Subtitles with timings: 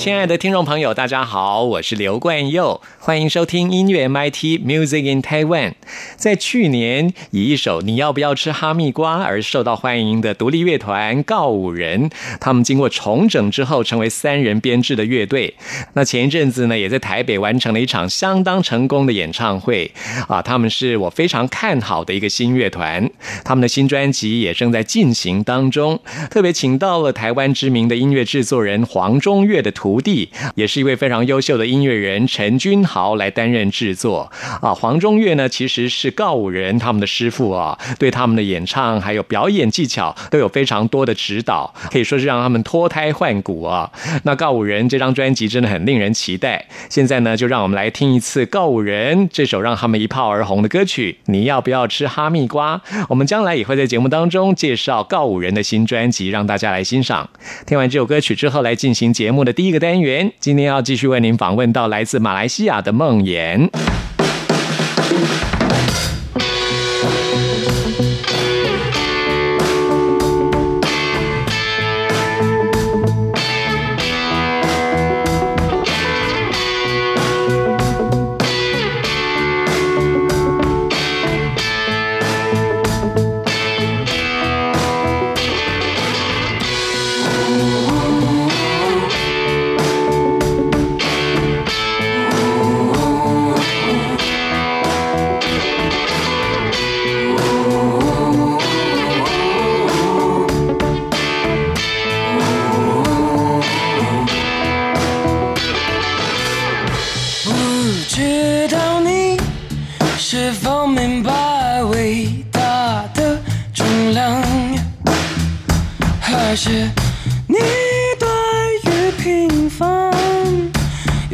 [0.00, 5.74] 亲爱的听众朋友，大家好，我是刘冠佑，欢迎收听音乐 MIT Music in Taiwan。
[6.16, 12.08] 在去年，以一首《你要不要吃哈密瓜》而受到欢迎的独立乐团告五人，
[12.40, 15.54] 他们经过重整之后，成为三人编制的乐队。
[15.92, 19.92] 那前一阵子呢，也在台北完成了一场相当成功的演唱会
[20.26, 20.40] 啊。
[20.40, 23.10] 他们是我非常看好的一个新乐团，
[23.44, 26.00] 他们的新专辑也正在进行当中。
[26.30, 34.30] 特别请到了台湾知名的音乐制作人黄中岳的徒徒弟，也是一位非常优秀的音乐人陈君豪来担任制作
[34.62, 34.72] 啊。
[34.72, 43.90] 黄中岳呢，其实是告五人他们的师傅啊，对他们的演唱还有表演技巧都有非常多的指导，可以说是让他们脱胎换骨啊。
[44.22, 46.64] 那告五人这张专辑真的很令人期待。
[46.88, 51.18] 现在呢，就让我们来听一次告五人这首让他们一炮而红的歌曲。
[51.24, 52.80] 你要不要吃哈密瓜？
[53.08, 57.28] 我们将来也会在节目当中介绍告五人的新专辑，让大家来欣赏。
[57.66, 60.32] 听完这首歌曲之后，来进行节目的第一个单元。
[60.38, 63.68] 今天要继续为您访问到来自马来西亚的梦妍。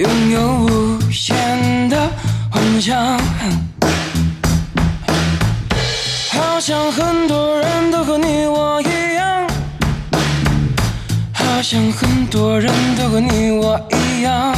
[0.07, 2.09] 拥有无限的
[2.49, 3.19] 幻想？
[6.31, 9.49] 好像很多人都和你我一样，
[11.33, 14.55] 好像很多人都和你我一样。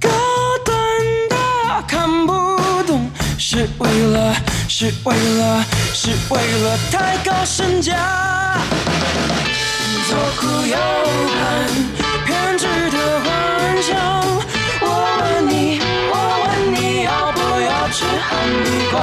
[0.00, 0.08] 高
[0.64, 0.78] 端
[1.28, 1.36] 的
[1.88, 2.32] 看不
[2.84, 4.34] 懂，是为了，
[4.68, 7.94] 是为了，是为了太高身价。
[10.08, 10.76] 左顾右
[11.34, 11.66] 盼，
[12.24, 12.66] 偏执
[13.92, 14.86] 我
[15.20, 15.80] 问你，
[16.10, 18.28] 我问你要不要吃哈
[18.64, 18.96] 密瓜？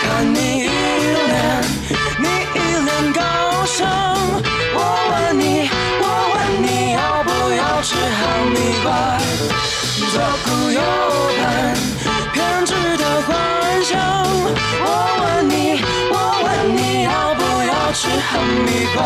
[0.00, 1.32] 看你一脸，
[2.18, 3.20] 你一脸高
[3.66, 3.76] 尚。
[4.74, 4.78] 我
[5.10, 5.68] 问你，
[6.00, 8.18] 我问你要不要吃哈
[8.54, 8.86] 密瓜？
[10.12, 10.80] 左顾右
[11.38, 11.44] 盼，
[12.32, 13.28] 偏执的幻
[13.84, 13.92] 想。
[14.80, 14.86] 我
[15.20, 15.52] 问你，
[16.10, 16.46] 我问
[16.76, 18.28] 你要不要吃哈
[18.64, 18.98] 密瓜？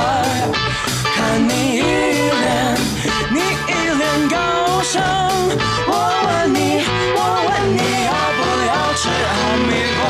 [1.39, 2.77] 你一脸，
[3.31, 3.39] 你
[3.69, 4.37] 一脸高
[4.83, 5.01] 尚。
[5.89, 5.91] 我
[6.27, 6.57] 问你，
[7.17, 9.33] 我问你要不要吃哈
[9.67, 10.01] 密瓜？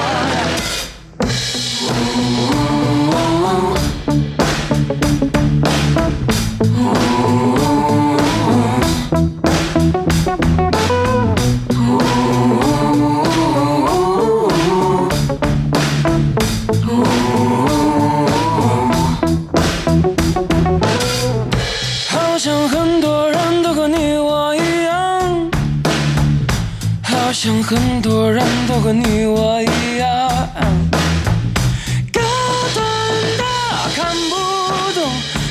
[28.82, 30.08] 人都和你我一样。
[32.12, 32.20] 高
[32.75, 32.84] 端
[33.38, 33.44] 的
[33.94, 34.34] 看不
[34.93, 35.00] 懂，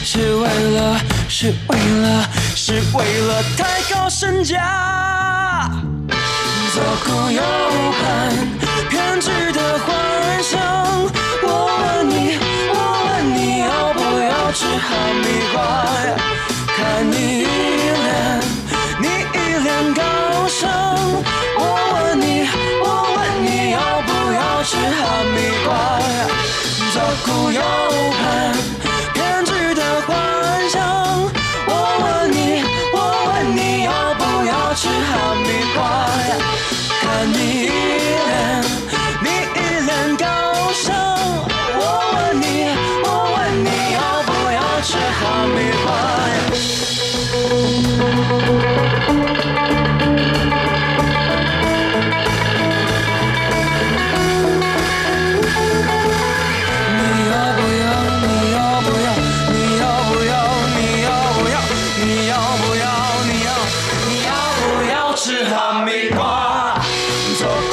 [0.04, 0.44] 是为
[0.76, 1.00] 了，
[1.30, 5.72] 是为了，是为了太高身价。
[6.74, 7.42] 左顾右
[8.00, 8.61] 盼，
[27.24, 27.81] 左顾
[67.42, 67.71] No.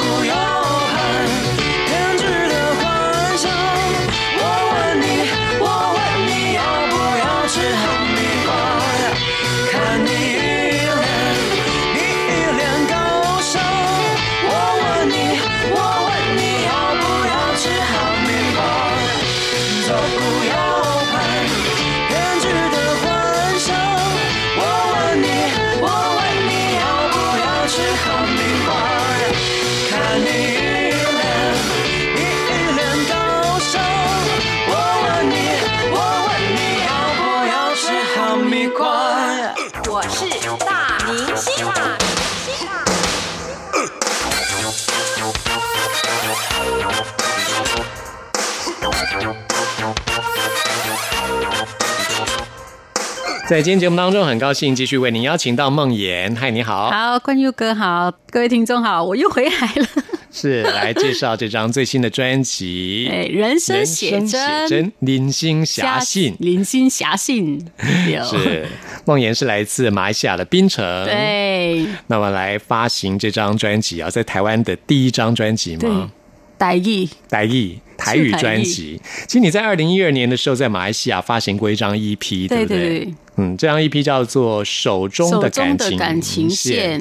[53.48, 56.36] 在今天节目当中，很高兴继续为您邀请到梦妍。
[56.36, 59.86] 嗨，你好，好，冠佑哥好，各位听众好，我又回来了。
[60.30, 64.20] 是来介绍这张最新的专辑 哎，人生写
[64.68, 66.36] 真林星侠信。
[66.40, 67.66] 林心侠信，
[68.12, 68.66] 有是
[69.06, 70.84] 梦妍是来自马来西亚的槟城，。
[71.06, 76.10] 对那么来发行这张专辑啊，在台湾的第一张专辑吗？，
[76.58, 79.00] 台语台语台语专辑。
[79.26, 82.66] 其实你在二零一二年的时候，在马来西亚发行过一张 EP，对不对？
[82.66, 87.00] 对对嗯，这张 EP 叫做《手中的感情感情线，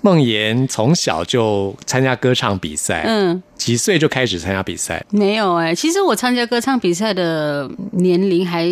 [0.00, 5.04] 梦妍从小就参加歌唱比赛，嗯，几岁就开始参加比赛？
[5.10, 8.64] 没有哎、其实我参加歌唱比赛的年龄还，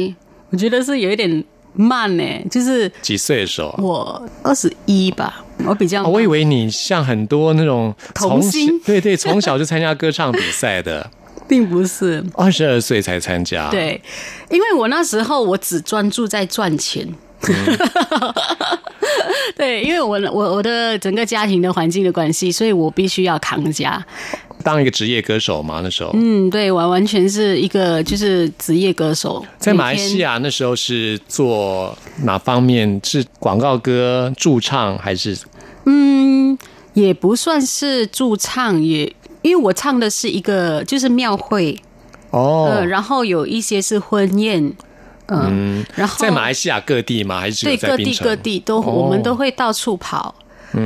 [0.51, 3.75] 我觉得是有一点慢呢、就是几岁的时候？
[3.79, 11.11] 我二十一吧，我比较哦我以为你像很多那种童星对对，从小就参加歌唱比赛的，
[11.49, 14.01] 并不是二十二岁才参加。，对，
[14.51, 17.07] 因为我那时候我只专注在赚钱。
[19.57, 24.05] 对，因为我我我的整个家庭的环境的关系，所以我必须要扛家。
[24.65, 30.19] 当一个职业歌手嘛，那时候、嗯，对，完完全是一个就是职业歌手，在马来西。
[30.19, 33.01] 亚那时候是做哪方面？
[33.03, 35.37] 是广告歌驻唱还是？
[35.87, 36.57] 嗯，
[36.95, 39.13] 也不算是驻唱，也
[39.43, 41.77] 因为我唱的是一个就是庙会，
[42.31, 44.73] 哦，呃，然后有一些是婚宴，
[45.33, 47.41] 嗯，然后在马来西亚各地吗？
[47.41, 50.35] 还是对各地各地都、我们都会到处跑，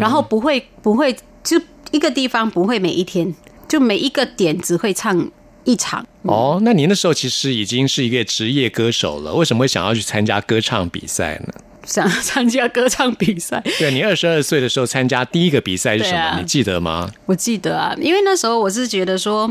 [0.01, 1.61] 然后不会不会就
[1.91, 3.35] 一个地方不会每一天，
[3.69, 5.31] 就每一个点只会唱
[5.65, 6.07] 一场。
[6.23, 11.55] 哦，那您那时候其实已经是一个职业歌手了，为什么会想要去参加歌唱比赛呢？
[11.85, 16.19] 想参加歌唱比赛，对你二十二岁的时候参加第一个比赛是什么？
[16.19, 17.09] 啊你记得吗？
[17.27, 19.47] 我记得啊，因为那时候我是觉得说，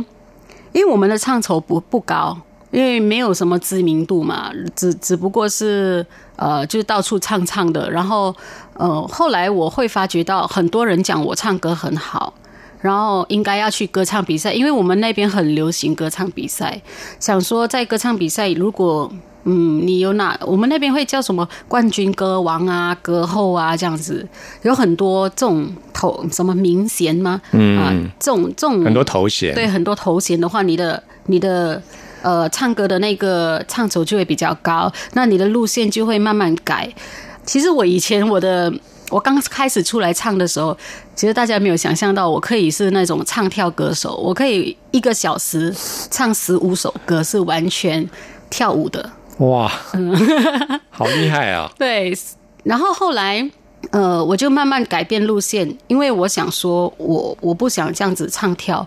[0.73, 2.37] 因为我们的唱酬不不高，
[2.75, 6.05] 因为没有什么知名度嘛，只只不过是
[6.35, 7.89] 呃，就是到处唱唱的。
[7.89, 8.35] 然后
[8.73, 12.33] 呃，后来我会发觉到很多人讲我唱歌很好。
[12.81, 16.79] 然后应该要去歌唱比赛，因为我们那边很流行歌唱比赛。
[17.19, 19.11] 想说在歌唱比赛，如果
[19.45, 24.27] 嗯你有哪，我们那边会叫什么冠军歌王啊、歌后啊这样子，
[24.61, 27.41] 有很多这种头什么名衔吗？
[27.53, 31.81] 嗯啊，这种这种很多头衔，对很多头衔的话，你的你的
[32.25, 36.91] 呃唱歌的那个唱酬就会比较高，那你的路线就会慢慢改。
[37.45, 38.73] 其实我以前我的
[39.11, 40.75] 我刚开始出来唱的时候，
[41.15, 45.71] 其实大家没有想象到我可以是那种唱跳歌手，我可以一个小时
[46.09, 48.09] 唱十五首歌，是完全
[48.49, 49.07] 跳舞的。
[49.37, 50.11] 哇，嗯
[50.89, 51.71] 好厉害啊！
[51.77, 52.17] 对，
[52.63, 53.49] 然后后来。
[53.91, 58.85] 呃，我就慢慢改变路线，因为我想说我我不想这样子唱跳，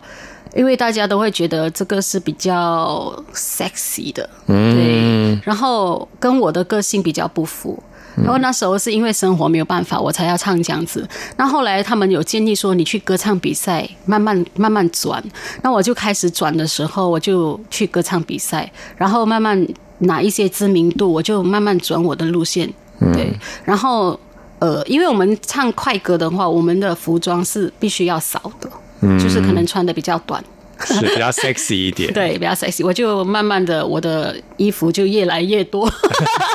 [0.55, 7.83] 因为大家都会觉得这个是比较 sexy 的，对，然后跟我的个性比较不符。
[8.17, 11.09] 然后那时候是因为生活没有办法，我才要唱这样子。
[11.37, 15.23] 那后来他们有建议说，你去歌唱比赛，慢慢慢慢转。
[15.63, 19.65] 那我就开始转的时候，我就去歌唱比赛，然后慢慢
[19.99, 22.69] 拿一些知名度，我就慢慢转我的路线。
[23.13, 23.33] 对，
[23.65, 24.19] 然后
[24.59, 28.69] 呃，因为我们唱快歌的话，我们的服装是必须要少的，
[29.01, 30.43] 就是可能穿的比较短。
[30.85, 32.11] 是比较 sexy 一点。
[32.15, 35.93] 对，比较 sexy，我就慢慢的我的衣服就越来越多，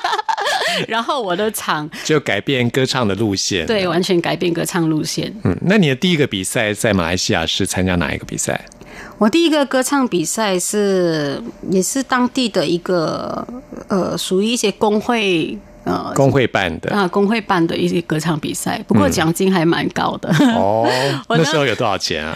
[0.88, 3.66] 然后我的场就改变歌唱的路线。
[3.66, 5.30] 对，完全改变歌唱路线。
[5.44, 8.64] 嗯，那你的第一个比赛在马来西亚是参加哪一个比赛？
[9.18, 13.46] 我第一个歌唱比赛是也是当地的一个
[13.90, 16.96] 呃，属于一些工会呃工会办的。
[16.96, 20.30] 啊工会办的一些歌唱比赛，不过奖金还蛮高的。
[20.56, 20.88] 哦，
[21.30, 22.36] 那时候有多少钱啊？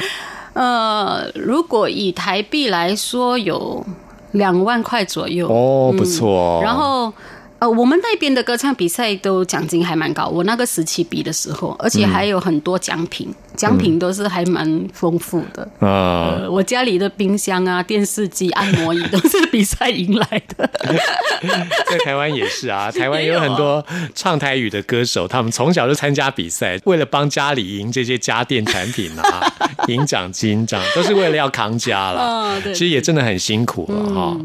[0.54, 3.86] 呃，如果以台币来说，有
[4.32, 5.48] 两万块左右。
[5.48, 6.60] 哦，不错哦。
[6.64, 7.14] 然后
[7.60, 15.64] 呃，我们那边的歌唱比赛都奖金还蛮高，我那个时期比的时候，而且还有很多奖品，奖品都是还蛮丰富的。
[15.80, 20.70] 啊、呃，我家里的冰箱啊、电视机、按摩椅都是比赛赢来的。
[21.90, 23.84] 在台湾也是啊， 台湾也有很多
[24.14, 29.54] 唱台语的歌手，他们从小就参加比赛，为了帮家里赢这些家电产品啊，
[29.88, 32.22] 赢奖金，这样都是为了要扛家了。
[32.22, 34.38] 嗯对其实也真的很辛苦了哈、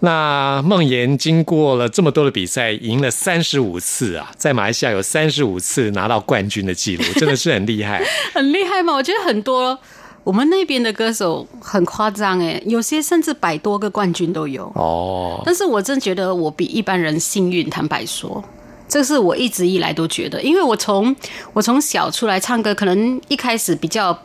[0.00, 8.02] 那梦妍经过了这么多的比赛，赢了三十五次啊，在马来西亚有三十五次拿到冠军的记录， 真的是很厉害。
[8.34, 8.92] 很厉害吗？
[8.92, 9.78] 我觉得很多
[10.24, 14.64] 我们那边的歌手很夸张哎，有些甚至百多个冠军都有。
[14.74, 18.42] 哦，但是我真觉得我比一般人幸运，坦白说，
[18.88, 21.14] 这是我一直以来都觉得，因为我从
[21.52, 24.16] 我从小出来唱歌，可能一开始比较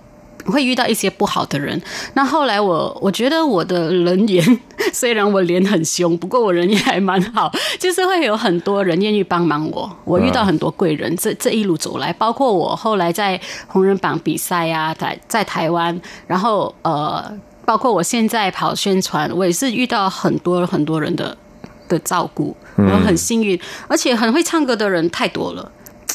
[0.46, 1.82] 会遇到一些不好的人，
[2.14, 4.60] 那后来我我觉得我的人缘，
[4.94, 17.24] 虽然我脸很凶，不过我人也还蛮好， 就是会有很多人愿意帮忙我，我遇到很多贵人，这这一路走来，包括我后来在红人榜比赛呀、在在台湾，然后呃，
[17.66, 21.36] 包括我现在跑宣传，我也是遇到很多很多人的
[21.90, 25.72] 的照顾，我很幸运，而且很会唱歌的人太多了，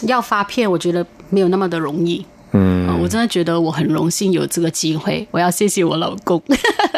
[0.06, 2.24] 要发片我觉得没有那么的容易。
[2.54, 6.40] 嗯，呃我真的觉得我很荣幸有这个机会，我要谢谢我老公，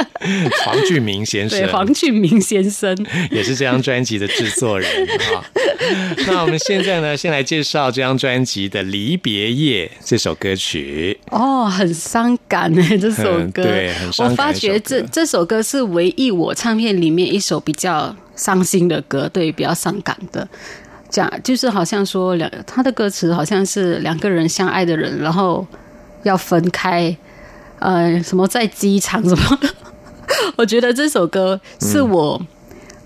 [0.63, 2.95] 黄俊明先生对黄俊明先生。
[3.31, 4.87] 也是这张专辑的制作人
[5.35, 5.43] 啊。
[6.27, 11.19] 那我们现在呢，先来介绍这张专辑的《离别夜》这首歌曲。
[11.31, 20.47] 哦，很伤感哎，这首歌，嗯对很伤感我发觉这一首歌这首歌是唯一我唱片里面一首比较伤心的歌，对，比较伤感的。
[21.09, 25.65] 讲就是好像说两，他的歌词好像是两个人相爱的人，然后
[26.25, 27.17] 要分开，
[27.79, 29.59] 呃，什么在机场什么。
[30.57, 32.41] 我觉得这首歌是我、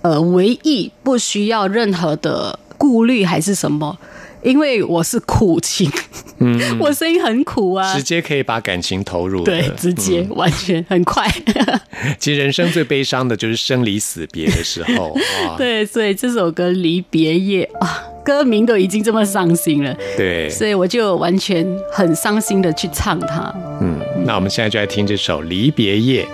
[0.02, 3.98] 呃唯一不需要任何的顾虑还是什么，
[4.42, 5.90] 因为我是苦情，
[6.38, 11.28] 嗯， 我声音很苦啊，直接可以把感情投入的，对，直接、完全很快。
[12.20, 15.12] 其实人生最悲伤的就是生离死别的时候
[15.44, 15.56] 啊。
[15.58, 23.52] 对，所以这首歌《离别夜》啊，歌名都已经这么伤心了，对，所以我就完全很伤心的去唱它。
[23.80, 26.25] 嗯，那我们现在就来听这首《离别夜》。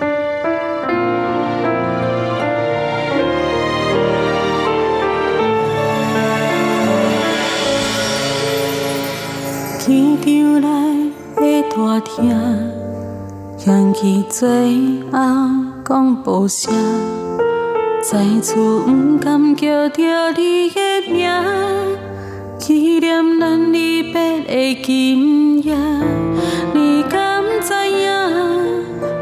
[9.85, 10.17] 天
[10.61, 10.71] 场
[11.37, 12.31] 内的大厅，
[13.57, 14.47] 响起最
[15.11, 15.19] 后
[15.85, 16.73] 广播声，
[18.07, 21.27] 在此不敢叫着你的名，
[22.59, 25.75] 纪念咱离别的今夜。
[26.71, 28.07] 你敢知影？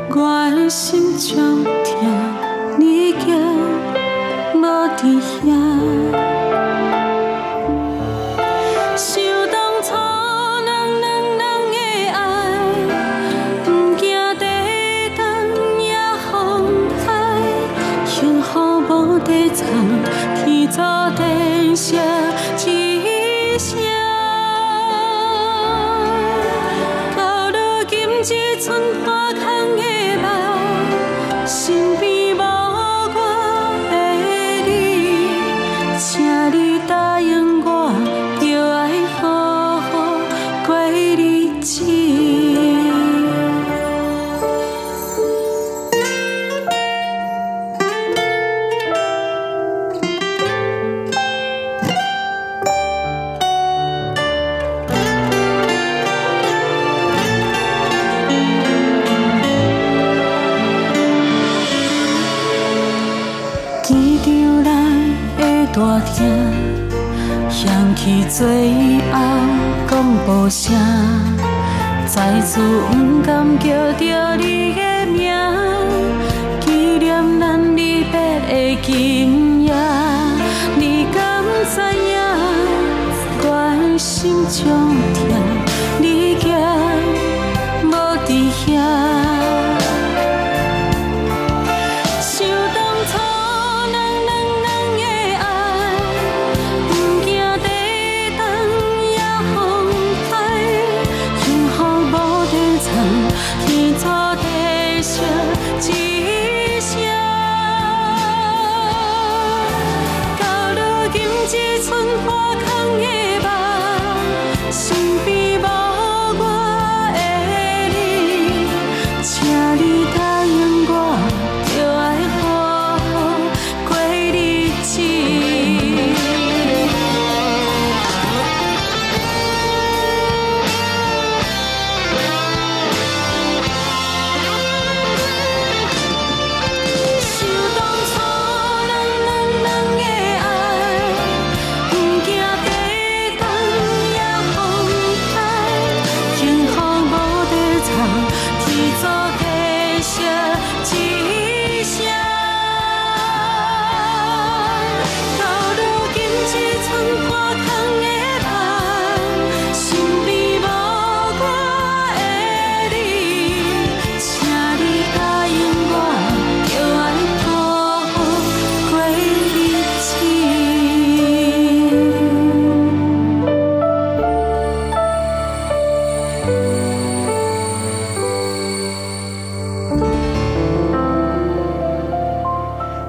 [0.10, 2.10] 我的心中痛，
[2.78, 3.34] 你却
[4.54, 6.33] 无伫遐。
[20.74, 21.96] 天作地设
[22.68, 23.93] 一声。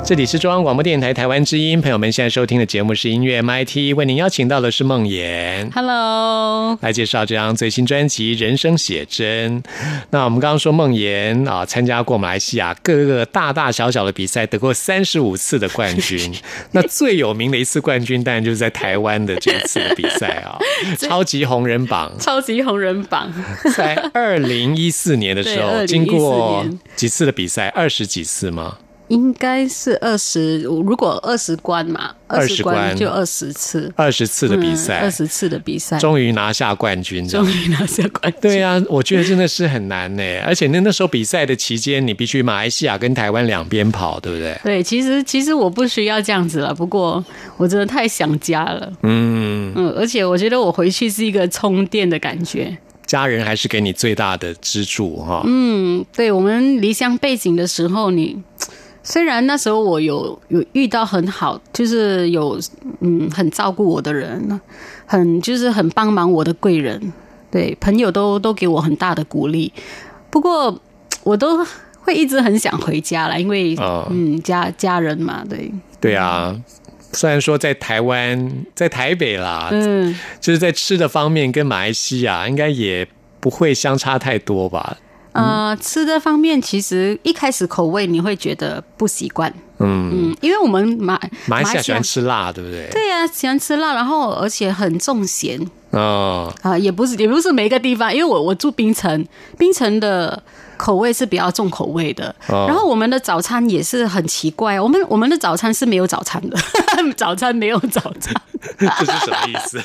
[0.06, 5.70] 这里是中央广播电台台湾之音，朋友们现在收听的节目是音乐 MIT，为您邀请到的是梦妍。
[5.74, 9.62] Hello，来介绍这张最新专辑《人生写真》。
[10.10, 16.34] 那我们刚刚说梦妍啊，参加过马来西亚各个大大小小的比赛，得过三十五次的冠军。
[16.72, 20.58] 那最有名的一次冠军，当然就是在台湾的这一次的比赛啊，
[21.00, 22.12] 超级红人榜。
[22.20, 23.32] 超级红人榜，
[23.74, 26.62] 在二零一四年的时候， 对经过
[26.94, 28.76] 几次的比赛，二十几次吗？
[29.14, 37.26] 应该是二十，如果二十关嘛，二十关关就二十次二十次的比赛，二十、次的比赛，终于拿下冠军。
[37.28, 38.40] 终于拿下冠军。
[38.40, 40.22] 对啊，我觉得真的是很难呢。
[40.44, 44.58] 而且那那时候比赛的期间，你必须马来西亚跟台湾两边跑，对不对？
[44.64, 47.24] 对，其实其实我不需要这样子了，不过
[47.56, 52.76] 我真的太想家了，嗯，嗯，而且我觉得我回去是一个充电的感觉。
[53.06, 55.42] 家人还是给你最大的支柱哈。
[55.44, 58.42] 嗯，对我们离乡背景的时候，你
[59.04, 62.58] 虽然那时候我有有遇到很好，就是有
[63.00, 64.60] 嗯很照顾我的人，
[65.04, 67.12] 很就是很帮忙我的贵人，
[67.50, 69.70] 对朋友都都给我很大的鼓励。
[70.30, 70.80] 不过
[71.22, 71.64] 我都
[72.00, 76.58] 会一直很想回家了，因为、哦嗯家家人嘛，对，对啊，
[77.12, 80.18] 虽然说在台湾，在台北啦，嗯。
[80.40, 83.06] 就是在吃的方面跟马来西亚应该也
[83.38, 84.96] 不会相差太多吧。
[85.34, 92.88] 呃，吃的方面其实一开始口味你会觉得不习惯，嗯，嗯，因为我们马马来西亚喜欢吃辣，对不对？
[92.92, 99.26] 对呀、喜欢吃辣，然后而且很重咸哦，啊、也不是也不是每一个地方，因为我我住槟城，
[99.58, 100.40] 槟城的
[100.76, 106.56] 口味是比较重口味的，哦然后我们的早餐也是很奇怪，我们我们的早餐是没有早餐的，
[107.16, 108.32] 早餐没有早餐，
[108.78, 109.78] 这是什么意思？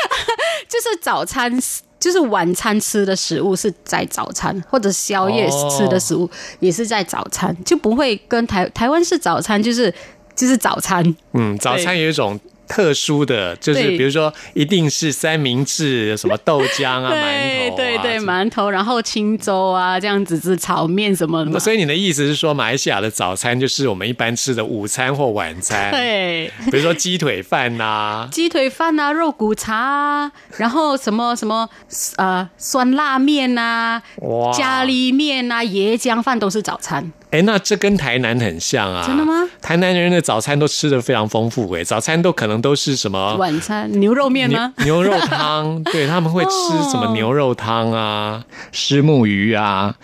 [0.66, 1.60] 就是早餐。
[2.00, 6.30] 就是晚餐吃的食物是在早餐，或者宵夜吃的食物
[6.60, 9.92] 也是在早餐，就不会跟台台湾是早餐，就是
[10.34, 21.58] 就是早餐，嗯，早餐有一种特殊的，就是比如说一定是三明治、什么豆浆啊、 馒头啊，对对，什么馒头，然后清粥啊，这样子是炒面什么的。
[21.58, 31.68] 所以你的意思是说，马来西亚的早餐就是我们一般吃的午餐或晚餐，对，比如说鸡腿饭呐、 鸡腿饭啊，肉骨茶啊，然后什么什么
[32.16, 37.12] 呃酸辣面呐，哇，咖喱面呐，椰浆饭都是早餐。
[37.30, 39.04] 哎，那这跟台南很像啊！
[39.06, 39.46] 真的吗？
[39.60, 44.72] 台南人的早餐都吃的非常丰富，哎，早餐都可能都是什么晚餐牛肉面牛吗？
[44.78, 49.94] 牛肉汤， 对他们会吃什么牛肉汤啊、虱目鱼啊，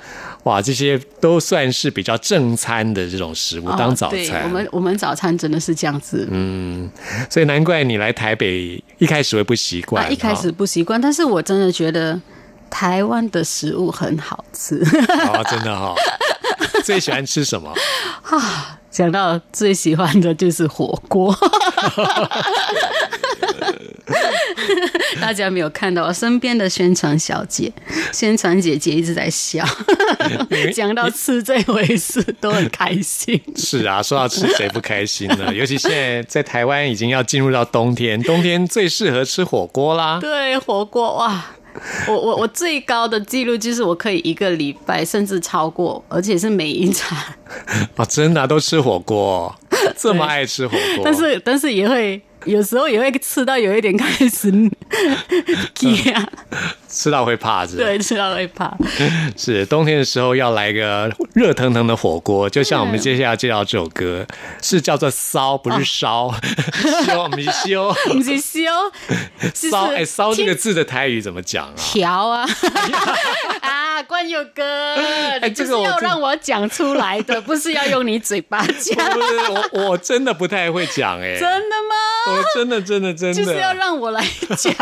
[0.43, 4.43] 哇，这些都算是比较正餐的这种食物当早餐。
[4.45, 6.29] 我们我们早餐真的是这样子。
[6.31, 6.91] 嗯，
[7.31, 12.21] 所以难怪你来台北一开始会不习惯、啊，一开始不习惯，但是我真的觉得
[12.69, 14.77] 台湾的食物很好吃。
[15.33, 15.95] 哦，真的哈、
[16.85, 17.73] 最喜欢吃什么？
[18.23, 21.37] 啊讲到最喜欢的就是火锅。
[25.21, 27.73] 大家没有看到我身边的宣传小姐、
[28.13, 29.65] 宣传姐姐一直在笑，
[30.73, 33.41] 讲到吃这回事都很开心。
[33.57, 35.53] 是啊，说到吃，谁不开心呢？
[35.53, 40.19] 尤其现在在台湾已经要进入到冬天，冬天最适合吃火锅啦。
[40.21, 41.47] 对，火锅哇！
[42.09, 47.19] 我我我最高的记录就是我可以一个礼拜甚至超过，而且是每一餐，
[47.97, 49.55] 啊，真的啊、都吃火锅，
[49.99, 54.51] 这么爱吃火锅，但是但是也会有时候也会吃到有一点开始
[56.95, 57.83] 吃到会怕是吧？
[57.85, 58.73] 对，吃到会怕。
[59.37, 64.25] 是冬天的时候要来个热腾腾的火锅，就像我们接下来介绍这首歌，
[64.63, 66.33] 是叫做烧，不是烧，
[67.05, 68.71] 烧不是烧，不是烧，
[69.53, 71.75] 就是烧哎烧这个字的台语怎么讲啊？
[71.77, 72.47] 调啊。
[73.61, 81.95] 啊，关友哥，哎你就是这个要让我讲出来的，不是要用你嘴巴讲，不是我我真的不太会讲哎、真的吗？
[82.27, 83.35] 我真的真的真的。
[83.35, 84.25] 就是要让我来
[84.57, 84.75] 讲，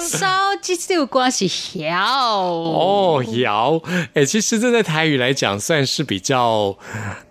[0.00, 0.26] 烧
[0.60, 1.46] 这首歌是
[1.78, 3.80] 摇哦，摇，
[4.14, 6.76] 哎、其实这在台语来讲算是比较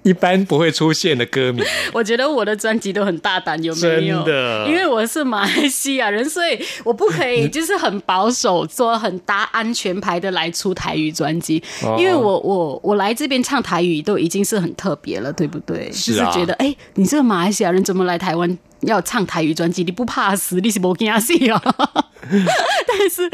[0.03, 1.65] 一般不会出现的歌名。
[1.93, 4.23] 我觉得我的专辑都很大胆，有没有？
[4.23, 11.61] 真的因为我是马来西亚人，所以我不可以就是很保守，做很搭安全牌的来出台语专辑。
[11.83, 15.91] 哦因为我我我来这边唱台语都已经是很特别了，对不对？
[15.91, 19.83] 是啊就是觉得，哎、你这个马来西亚人怎么来台湾要唱台语专辑？
[19.83, 20.59] 你不怕死？
[20.61, 21.61] 你是不惊死哦？
[22.29, 23.29] 但是，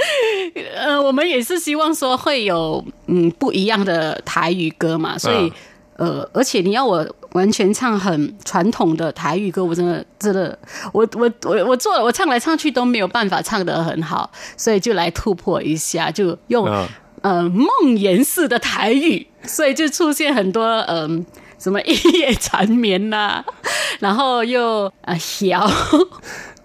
[0.76, 5.52] 呃，我们也是希望说会有嗯不一样的台语歌嘛，所以、
[5.98, 10.58] 呃，而且你要我完全唱很传统的台语歌，我真的真的，
[10.92, 16.88] 我我我我做了，我唱来唱去都没有办法唱得很好，所以就来突破一下，就用、嗯
[17.22, 21.26] 呃梦言式的台语，所以就出现很多嗯。
[21.63, 23.41] 什么一夜缠绵呐、
[23.99, 25.15] 然后又啊
[25.47, 25.71] 摇，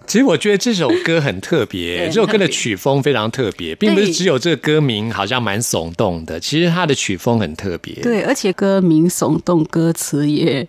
[0.05, 7.93] 其实我觉得这首歌很特别，对这首歌的曲风非常特别，并不是只有这个歌名好像蛮耸动的，其实它的曲风很特别。
[8.01, 10.67] 对，而且歌名耸动，歌词也、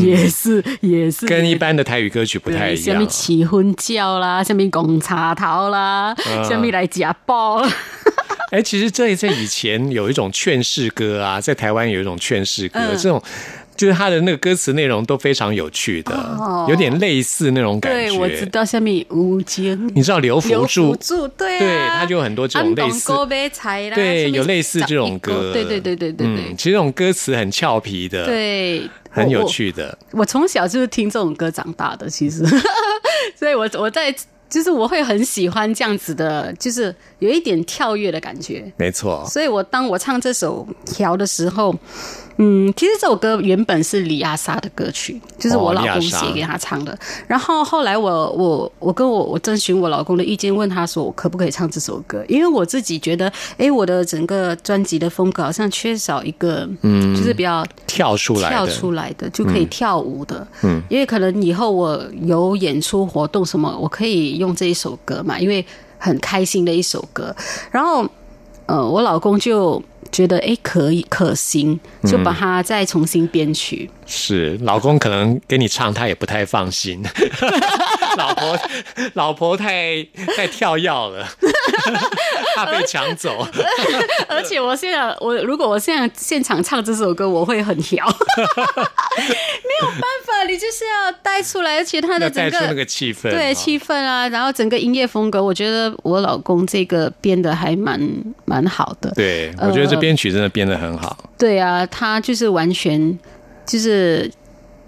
[0.00, 1.26] 也是 也是。
[1.26, 2.84] 嗯跟一般的台语歌曲不太一样。
[2.84, 3.04] 什么。
[3.06, 7.62] 起婚叫啦，下面拱茶桃啦，嗯什么来夹爆，
[8.52, 13.20] 哎、其实这在以前有一种劝世歌啊，在台湾有一种劝世歌，嗯这种
[13.74, 18.10] 就是它的那个歌词内容都非常有趣的，哦有点类似那种感觉。
[18.10, 18.44] 对，我知。
[18.46, 19.90] 道下面无间。
[19.94, 20.96] 你知道刘福留柱福？
[20.96, 25.50] 柱，对啊，对他就有很多这种类似买菜啦，对，有类似这种歌。
[25.54, 29.48] 对对对对对对嗯，其实这种歌词很俏皮的，，对，很有。
[29.48, 29.96] 趣的。
[30.10, 32.44] 我我从小就是听这种歌长大的，其实，
[33.34, 34.14] 所以我我在
[34.52, 38.70] 就是我会很喜欢这样子的，就是有一点跳跃的感觉。
[38.76, 41.74] 没错，所以我当我唱这首《调》的时候，
[42.36, 46.98] 嗯，其实这首歌原本是李亚莎的歌曲，就是我老公写给她唱的。
[47.26, 52.24] 然后后来我我我跟我我征询我老公的意见，问他说我可不可以唱这首歌？
[52.28, 65.64] 因为我自己觉得，哎，我的整个专辑的风格好像缺少一个，嗯，就是比较跳出来，跳出来的就可以跳舞的，嗯，因为可能以后我有演出活动什么，我可以用这一首歌嘛，因为
[65.98, 67.34] 很开心的一首歌。
[67.70, 68.04] 然后，
[68.66, 73.90] 呃，我老公就觉得哎可以可行，就把它再重新编曲。
[74.14, 77.02] 是老公可能给你唱，他也不太放心。
[78.18, 78.58] 老婆，
[79.14, 81.26] 老婆太太跳跃了，
[82.54, 83.46] 怕被抢走。
[84.28, 97.98] 而且我现在我如果我现在现场唱这首歌，我会很摇， 没有办法，你就是要带出来，而且它要的整个带出那个气氛，对哦气氛啊，然后整个音乐风格，我觉得我老公这个编的还蛮
[98.44, 99.10] 蛮好的。
[99.12, 101.16] 对，我觉得这编曲真的编的很好。
[101.38, 103.18] 对啊，他就是完全
[103.66, 104.30] 就是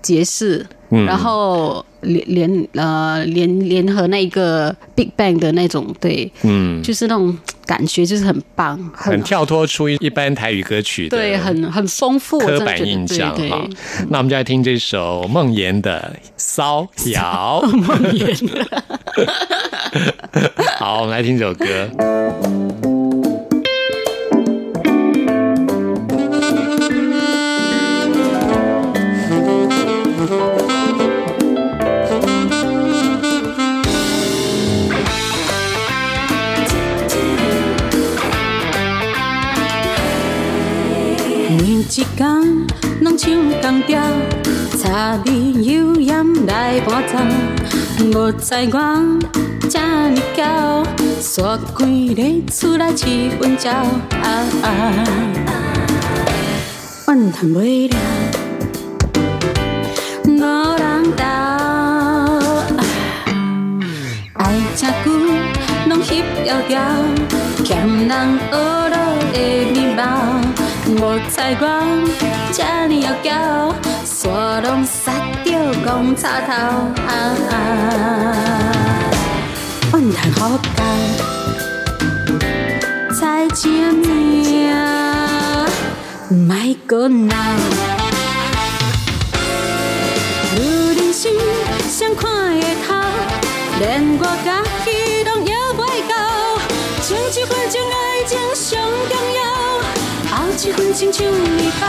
[0.03, 14.07] 爵士，嗯然后联联呃联联合那个 Big Bang 的那种，对，嗯，就是那种感觉，就是很棒，很很跳脱出一般台语歌曲的对，很很丰富，我刻板印象对哈对。
[14.11, 17.63] 那我们就来听这首梦妍的《骚摇》。
[17.75, 18.37] 梦妍
[20.79, 22.64] 好，我们来听这首歌。
[48.25, 49.21] 无知我
[49.69, 50.43] 这呢骄，
[51.21, 53.71] 煞几个厝内气氛照。
[53.71, 54.27] 啊
[54.63, 54.67] 啊，
[57.07, 57.97] 怨叹袂了，
[60.25, 60.41] 无
[60.79, 61.23] 人斗。
[64.33, 64.43] 爱
[64.75, 65.11] 这久，
[65.91, 66.81] 拢翕条条，
[67.63, 68.95] 欠人学落
[69.35, 69.37] 的
[69.71, 70.03] 面貌。
[70.87, 71.63] 无知我
[72.55, 72.59] 这
[72.89, 73.74] 呢妖娇，
[75.85, 76.53] 讲插头。
[77.07, 77.13] 啊
[77.51, 77.53] 啊，
[79.93, 80.83] 怨叹好教，
[83.15, 83.63] 才证
[83.95, 84.75] 明，
[86.49, 87.37] 莫搁闹。
[90.57, 90.59] 女
[90.97, 91.23] 人心
[91.91, 92.95] 谁看会透？
[93.79, 93.83] 连
[94.19, 94.89] 我家己
[95.25, 96.13] 拢摇袂到。
[97.03, 97.95] 前一份情爱
[98.27, 99.39] 情上重要，
[100.31, 101.83] 后一份亲像面包。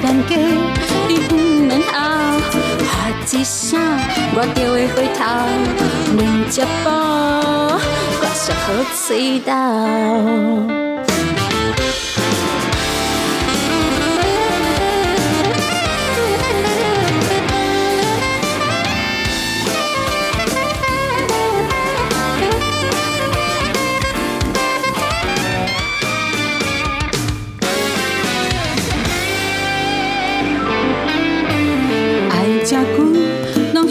[0.00, 0.36] 少年家，
[1.08, 2.38] 你不免后，
[2.86, 3.80] 喊一声，
[4.32, 5.18] 我就会回头。
[6.16, 6.88] 两只步，
[8.20, 10.87] 我说好水道。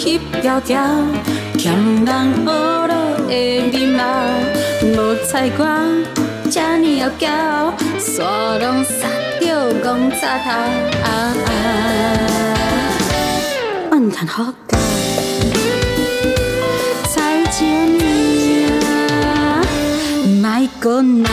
[0.07, 0.79] 翕条条，
[1.57, 1.73] 欠
[2.05, 2.07] 人
[2.45, 2.49] 学
[2.87, 2.93] 落
[3.27, 3.33] 的
[3.71, 4.03] 面貌。
[4.81, 5.61] 无猜我
[6.49, 7.27] 这呢妖娇，
[7.99, 9.05] 煞拢杀
[9.41, 10.49] 着讲插头。
[11.03, 11.05] 啊
[11.45, 11.49] 啊，
[13.91, 14.77] 怨叹好教，
[17.09, 17.59] 才证
[17.91, 17.99] 明，
[20.41, 20.45] 莫
[20.79, 21.27] 搁闹。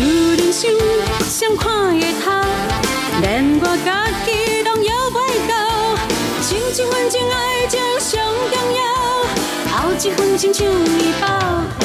[0.00, 0.02] 有
[0.38, 0.70] 人想，
[1.28, 1.62] 谁看
[2.00, 2.30] 的头，
[3.20, 4.11] 连我家己拢摇袂到。
[6.72, 8.18] 一分情爱情上
[8.50, 8.82] 重要，
[9.68, 11.81] 头一分情像医保。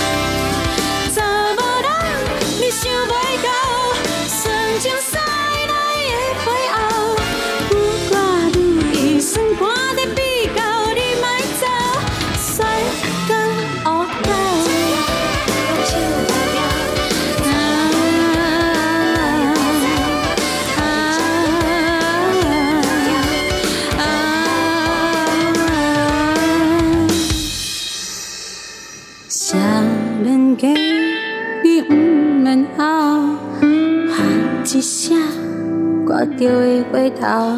[37.20, 37.58] 头，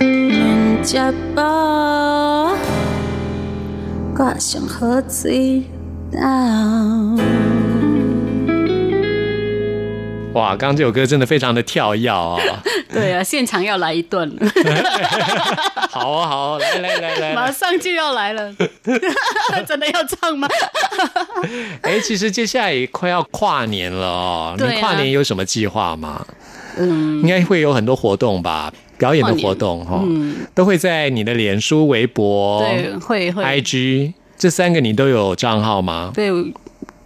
[0.00, 0.96] 免食
[1.34, 2.52] 饱，
[4.16, 5.62] 我上好水
[6.12, 6.20] 岛。
[10.34, 12.36] 哇，刚刚这首歌真的非常的跳跃啊！
[12.92, 14.30] 对啊，现场要来一段，
[15.90, 18.54] 好啊，好啊，来来来来来，马上就要来了，
[19.66, 20.46] 真的要唱吗？
[21.82, 26.24] 哎，其实接下来也快要跨年了哦，啊你跨年有什么计划吗？
[26.78, 30.02] 嗯，应该会有很多活动吧，表演的活动哈，
[30.54, 33.44] 都会在你的脸书、微博、对，会会。
[33.44, 36.12] IG 这三个你都有账号吗？
[36.14, 36.30] 对，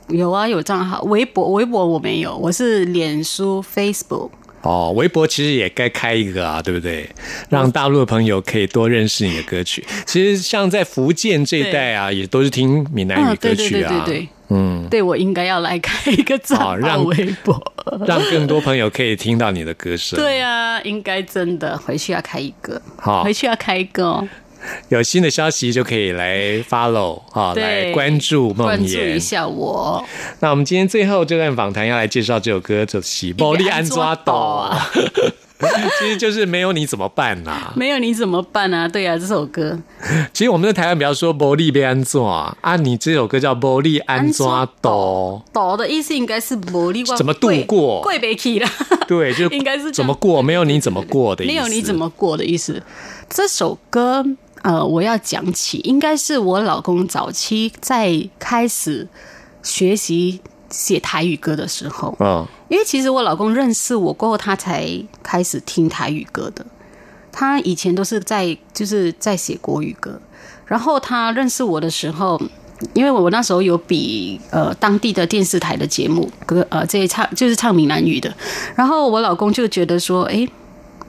[0.08, 4.30] 有啊，有账号，微博微博我没有，我是脸书 Facebook。
[4.62, 7.08] 哦，微博其实也该开一个啊，对不对？
[7.48, 9.84] 让大陆的朋友可以多认识你的歌曲。
[10.06, 14.02] 其实像在福建这一带啊，也都是听闽南语歌对对对曲啊。
[14.06, 17.60] 对对，嗯，对我应该要来开一个账号好让微博。
[18.06, 20.16] 让更多朋友可以听到你的歌声。
[20.16, 24.28] 对啊，应该真的回去要开一个，好回去要开一个哦，
[24.90, 29.18] 有新的消息就可以来 follow 啊，对来关注梦关注一。
[29.18, 30.04] 下我。
[30.40, 34.90] 那我们今天最后这段访谈要来介绍这首歌，就是《玻璃安抓斗》啊，
[36.00, 38.88] 其实就是没有你怎么办呐、没有你怎么办啊？
[38.88, 39.78] 对啊，这首歌
[40.32, 48.68] 其实我们在台湾比较说“玻璃被安抓”啊，你这首歌叫《玻璃安抓斗斗的意思应该是魔力怎么度过跪不起啦。》，
[49.06, 51.52] 对，就 应该是怎么过，没有你怎么过的意思。
[51.52, 52.82] 没有你怎么过的意思。
[53.30, 54.26] 这首歌，
[54.62, 59.06] 呃，我要讲起，应该是我老公早期在开始
[59.62, 64.88] 学习写台语歌的时候，嗯因为其实我老公认识我过后，他才
[65.22, 66.64] 开始听台语歌的。
[67.32, 70.20] 他以前都是在就是在写国语歌，
[70.64, 72.40] 然后他认识我的时候，
[72.94, 78.32] 因为我那时候有比呃当地的电视台的节目歌呃这些唱就是唱闽南语的，
[78.76, 80.48] 然后我老公就觉得说，哎，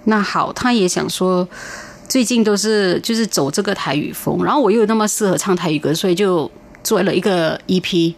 [0.06, 1.48] 那好，他也想说。
[2.08, 6.50] 最近都是就是走这个台语风，然后我又那么适合唱台语歌，所以就
[6.84, 8.14] 做了一个 EP。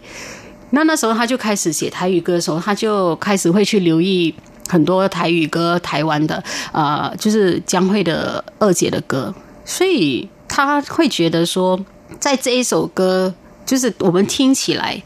[0.71, 4.33] 那那时候他就开始写台语歌的时候，他就开始会去留意
[4.67, 6.43] 很多台语歌，台湾的
[6.73, 11.79] 呃，就是江蕙的二姐的歌，所以他会觉得说，
[12.19, 13.33] 在这一首歌，
[13.65, 15.01] 就是我们听起来，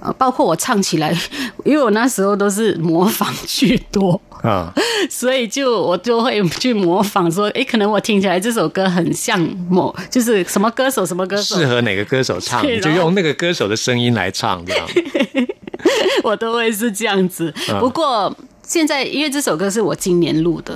[0.00, 1.16] 呃，包括我唱起来，
[1.64, 4.74] 因为我那时候都是模仿居多，啊、
[5.10, 14.86] 所以就我就会去模仿说，诶，可能我听起来这首歌很像某，就是什么歌手什么歌手，适合哪个歌手唱， 你就用那个歌手的声音来唱，这样。
[16.24, 17.52] 我都会是这样子。
[17.78, 20.74] 不过现在因为这首歌是我今年录的。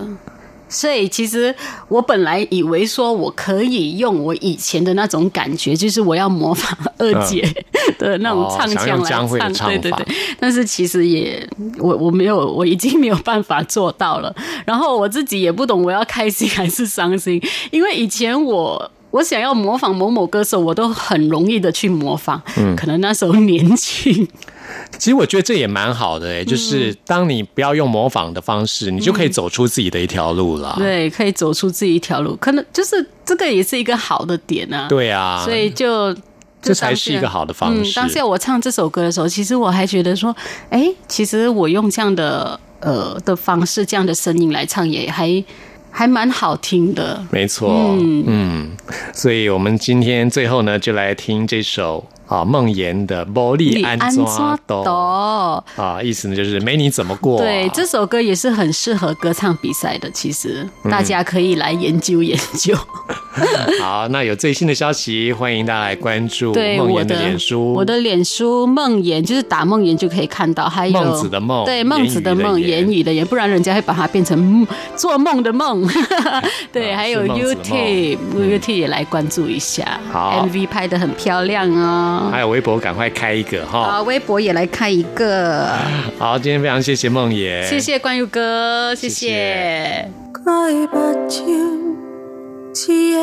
[0.71, 1.55] 所以其实
[1.89, 7.43] 我本来以为说我可以用我以前的那种感觉，就是我要模仿二姐
[7.99, 9.11] 的那种唱腔来
[9.53, 10.07] 唱，对对对。
[10.39, 11.47] 但是其实也
[11.79, 14.35] 我我没有，我已经没有办法做到了。
[14.65, 18.91] 然后我自己也不懂我要开心还是伤心，因为以前我。
[19.13, 22.41] 我想要模仿某某歌手，我都很容易的去模仿。
[22.57, 24.29] 嗯，可能那时候年轻，
[24.99, 30.75] 其实我觉得这也蛮好的、欸，就是当你不要用模仿的方式，你就可以走出自己的一条路了。
[30.79, 36.15] 对，可以走出自己一条路，可能就是这个也是一个好的点啊。，对啊，所以就
[36.61, 40.35] 这才是一个好的方式嗯，当下我唱这首歌的时候，其实我还觉得说，
[40.69, 45.43] 哎，其实我用这样的呃的方式，这样的声音来唱，也还
[45.91, 47.25] 还蛮好听的。
[47.31, 48.71] 没错，嗯
[49.15, 54.83] 所以我们今天最后呢，就来听这首啊梦妍的《玻璃安抓斗》。
[55.83, 57.43] 啊，意思呢就是没你怎么过、啊。
[57.43, 62.75] 对，这首歌也是很适合歌唱比赛的，其实大家可以来研究研究。
[63.81, 73.25] 好，那有最新的消息，欢迎大家来关注对梦妍的脸书，我的脸书梦妍就是打梦妍就可以看到，还有孟子的梦对孟子的梦，言语的言。
[73.27, 74.67] 不然人家会把它变成嗯
[74.97, 75.89] 做梦的梦。
[76.73, 82.29] 对，啊还有是孟子的 YouTube YouTube 也来关注一下，好，MV 拍的很漂亮哦。
[82.33, 83.93] 还有微博，赶快开一个哈。
[83.93, 85.69] 好，微博也来开一个，
[86.19, 90.11] 好，今天非常谢谢梦妍，谢谢关佑哥，谢谢
[92.73, 93.19] 一个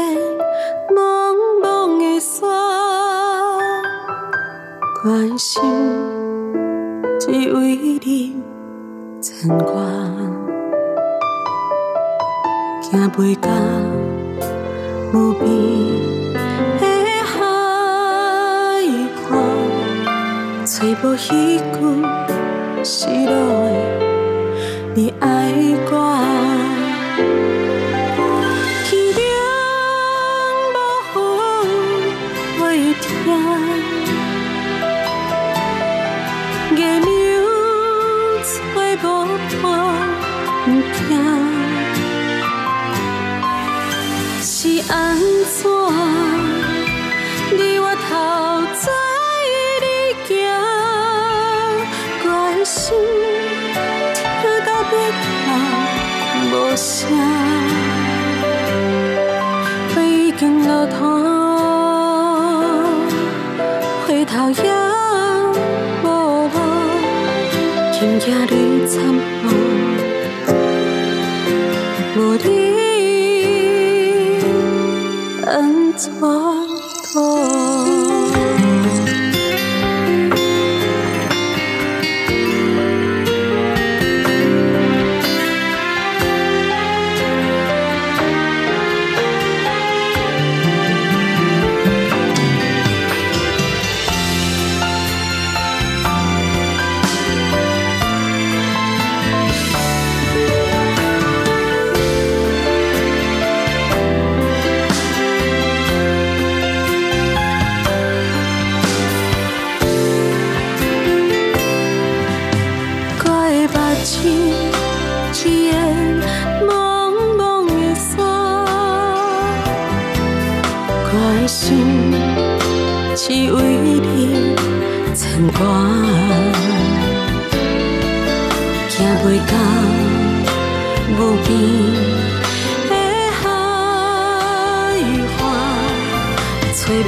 [0.94, 0.98] 茫
[1.64, 1.66] 茫
[1.98, 2.50] 的山，
[5.02, 5.64] 关心
[7.18, 8.36] 只为你
[9.22, 9.72] 牵挂，
[12.82, 13.50] 行袂到
[15.14, 15.48] 无边
[16.80, 16.86] 的
[17.24, 17.36] 海
[19.32, 19.36] 岸，
[20.66, 21.78] 找无彼句
[22.84, 23.32] 失落
[23.70, 23.72] 的
[24.94, 25.54] 你爱
[25.90, 26.57] 我。
[40.94, 41.10] 惊，
[44.42, 46.37] 是安怎？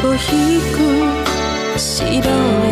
[0.01, 0.17] 岸，
[2.21, 2.68] 找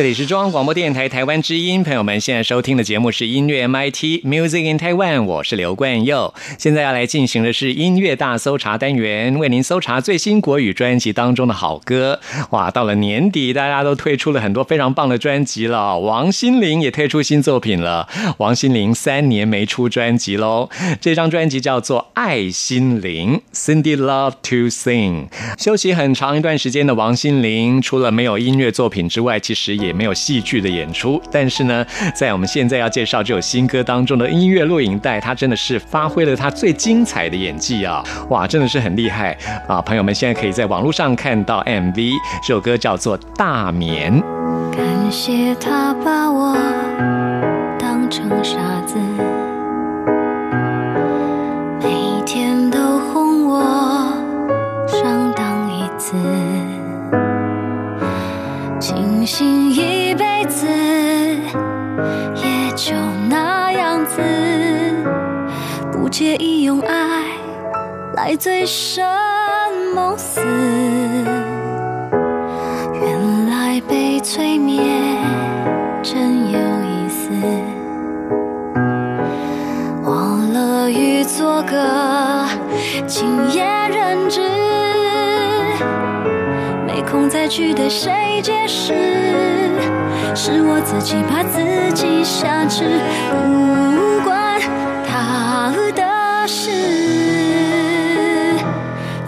[0.00, 6.32] 这里是中央广播电台台湾之音，朋友们现在收听的节目是音乐 MIT Music in Taiwan，我是刘冠佑。
[6.58, 12.18] 现在要来进行的是音乐大搜查单元，为您搜查最新国语专辑当中的好歌。
[12.48, 15.98] 哇，到了年底，大家都推出了很多非常棒的专辑了。
[15.98, 18.08] 王心凌也推出新作品了。
[18.38, 25.26] 王心凌三年没出专辑喽，这张专辑叫做《爱心灵》，Cindy Love to Sing。
[25.58, 31.84] 休息很长一段时间的王心凌，除了没有音乐作品之外，其实也也没有戏剧的演出，但是呢，
[32.14, 38.04] 在我们现在要介绍这首新歌当中的音乐录影带，他真的是发挥了他最精彩的演技啊！
[38.28, 39.36] 哇，真的是很厉害
[39.66, 39.82] 啊！
[39.82, 42.12] 朋友们现在可以在网络上看到 MV，
[42.46, 44.22] 这首歌叫做《大眠》。
[44.76, 46.56] 感谢他把我
[66.10, 67.24] 介意用爱
[68.14, 69.06] 来醉生
[69.94, 70.40] 梦死。
[73.00, 74.84] 原来被催眠
[76.02, 77.30] 真有意思，
[80.02, 82.48] 我乐于做个
[83.06, 84.40] 今夜人质。
[86.86, 88.92] 没空再去对谁解释，
[90.34, 92.98] 是我自己把自己挟持，
[93.30, 93.36] 不
[96.50, 96.68] 事。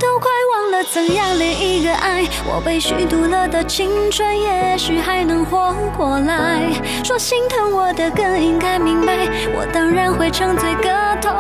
[0.00, 6.62] 都快忘了怎样恋一个爱，我被虚度了的青春，也许还能活过来。
[7.04, 11.30] 说心疼我的更应该明白，我当然会沉醉个痛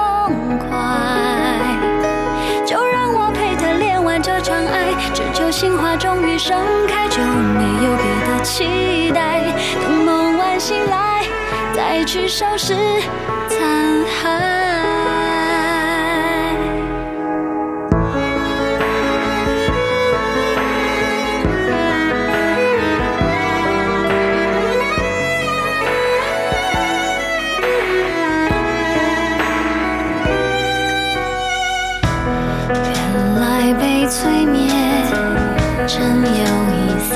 [0.60, 0.68] 快。
[2.64, 6.56] 就让我陪他恋完这场爱，只求心花终于盛
[6.86, 9.40] 开，就没有别的期待。
[9.82, 11.24] 等梦完醒来，
[11.74, 12.76] 再去收拾
[13.48, 13.58] 残
[14.22, 14.61] 骸。
[35.94, 37.12] 真有意思，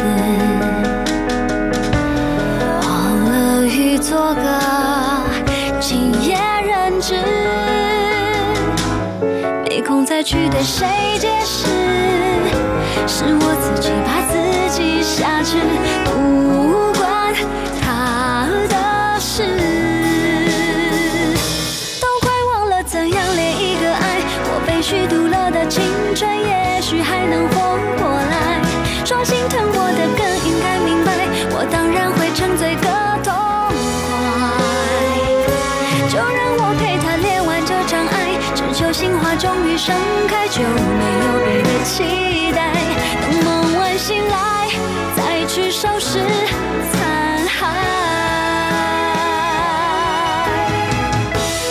[2.82, 2.86] 忘
[3.24, 4.44] 了欲做个
[5.80, 7.14] 今夜人知，
[9.64, 10.86] 没空再去对谁
[11.18, 11.68] 解释，
[13.06, 14.36] 是我自己把自
[14.70, 15.56] 己挟持，
[16.04, 16.65] 不
[39.86, 39.94] 盛
[40.26, 42.72] 开，就没有别的期待。
[43.22, 44.68] 等梦完醒来，
[45.14, 46.18] 再去收拾
[46.90, 47.48] 残骸。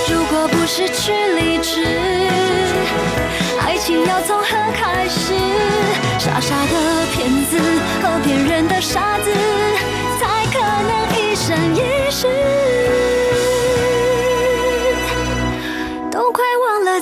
[0.09, 1.83] 如果不失去理智，
[3.59, 4.45] 爱情要从何
[4.79, 5.33] 开始？
[6.17, 7.59] 傻傻的骗子
[8.01, 9.29] 和骗人的傻子，
[10.21, 12.44] 才可能一生一世。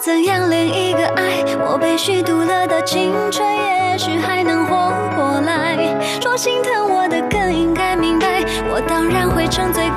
[0.04, 4.76] 怎样恋一个爱，我被虚度了的青春，也许还能活
[5.16, 5.78] 过来。
[6.20, 9.90] 说心疼我的更应该明白，我当然会沉醉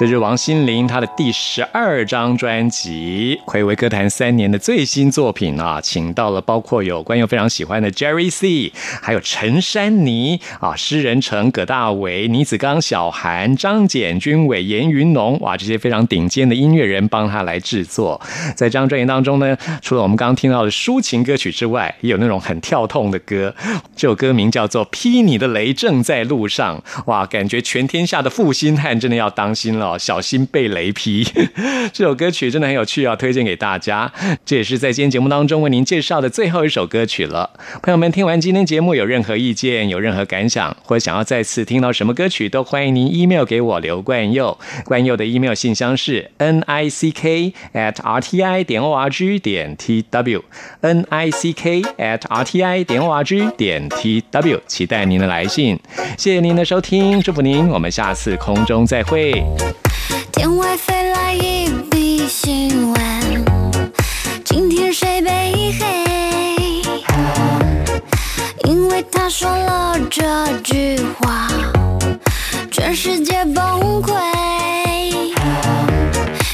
[0.00, 8.72] 这是王心凌她的第十二张专辑，暌违歌坛三年的最新作品啊，请到了包括有关佑非常喜欢的 Jerry C，
[9.02, 18.18] 还有陈珊妮啊、施仁成、葛大为、倪子刚、小韩、张简君伟、严云农，哇，这些非常顶尖的音乐人帮他来制作。
[18.56, 23.54] 在这张专辑当中呢，除了我们刚刚听到的抒情歌曲之外，也有那种很跳痛的歌。
[23.94, 29.89] 这首歌名叫做《劈你的雷正在路上》，哇，感觉全天下的负心汉真的要当心了。
[29.98, 31.26] 小心被雷劈。
[31.92, 34.12] 这首歌曲真的很有趣啊，推荐给大家。
[34.44, 37.50] 这也是在今天节目当中为您介绍的最后一首歌曲了。
[37.82, 44.56] 朋友们，听完今天节目有任何意见、有任何感想，或者想要再次听到什么歌曲，都欢迎您 email 给我刘冠佑。
[44.84, 49.76] 冠佑的 email 信箱是 n i c k at r t i 点 o r g 点
[49.76, 50.44] t w
[50.80, 55.78] n i c k at r t i 点 o r g 点 t w，期待您的来信。
[56.16, 59.42] 谢谢您的收听，祝福您，我们下次空中再会。
[60.32, 63.44] 天外飞来一笔新闻，
[64.44, 66.82] 今天谁被黑？
[68.64, 70.22] 因为他说了这
[70.62, 71.48] 句话，
[72.70, 74.12] 全世界崩溃。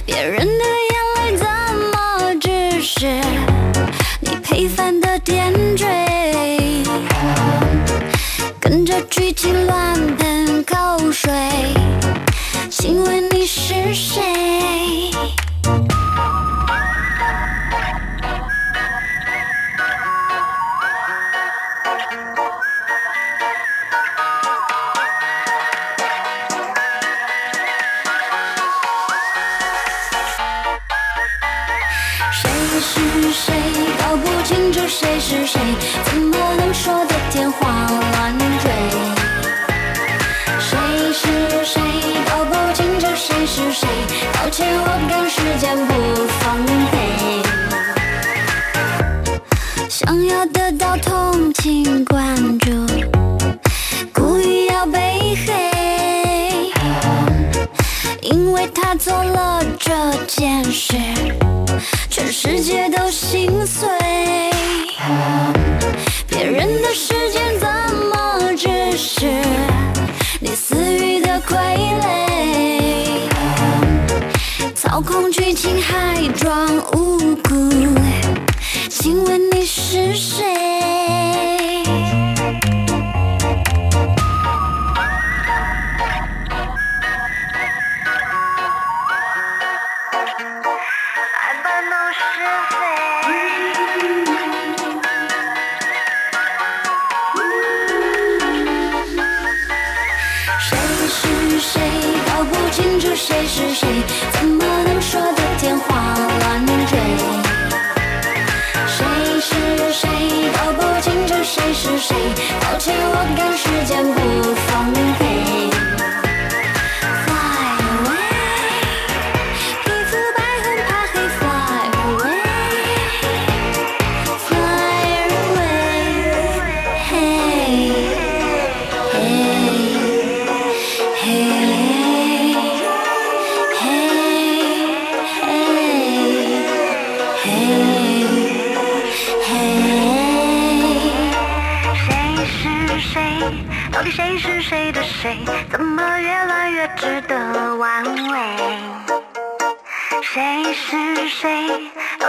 [0.04, 1.46] 别人的眼泪怎
[1.92, 3.06] 么只是
[4.20, 5.86] 你配饭的点缀？
[8.60, 11.30] 跟着剧情乱喷口水。
[12.68, 14.22] 请问你是谁？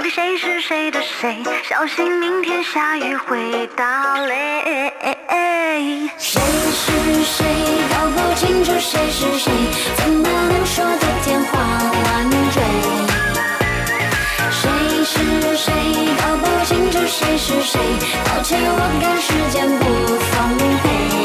[0.10, 0.90] 谁是谁？
[0.90, 1.44] 的谁？
[1.68, 4.90] 小心明天下雨会打雷。
[6.18, 6.42] 谁
[6.72, 7.46] 是谁？
[7.90, 9.00] 搞不清楚谁？
[9.12, 9.52] 是谁，
[9.98, 12.62] 怎么能说得天花乱坠？
[14.52, 14.70] 谁
[15.04, 15.74] 是谁？
[16.22, 17.38] 搞不清楚谁？
[17.38, 17.80] 是谁，
[18.26, 19.84] 抱歉，我赶时间不
[20.32, 21.17] 奉陪